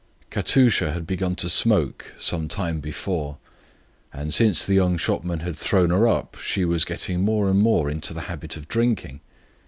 Katusha 0.31 0.93
had 0.93 1.05
begun 1.05 1.35
to 1.35 1.47
smoke 1.47 2.13
some 2.19 2.47
time 2.47 2.79
before, 2.79 3.37
and 4.11 4.33
since 4.33 4.65
the 4.65 4.73
young 4.73 4.97
shopman 4.97 5.41
had 5.41 5.55
thrown 5.55 5.91
her 5.91 6.07
up 6.07 6.37
she 6.43 6.65
was 6.65 6.85
getting 6.85 7.21
more 7.21 7.47
and 7.47 7.59
more 7.59 7.87
into 7.87 8.11
the 8.11 8.21
habit 8.21 8.57
of 8.57 8.67
drinking. 8.67 9.19